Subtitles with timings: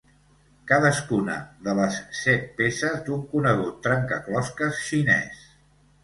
[0.69, 1.33] Cadascuna
[1.67, 5.45] de les set peces d'un conegut trencaclosques xinès.